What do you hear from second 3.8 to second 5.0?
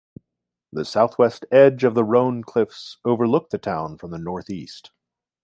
from the northeast.